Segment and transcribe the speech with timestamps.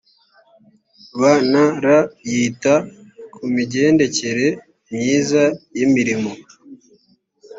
[1.19, 1.85] bnr
[2.33, 2.75] yita
[3.33, 4.47] ku migendekere
[4.93, 5.43] myiza
[5.77, 6.31] y imirimo